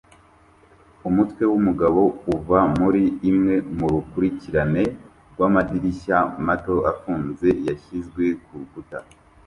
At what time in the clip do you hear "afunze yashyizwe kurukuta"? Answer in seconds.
6.91-8.97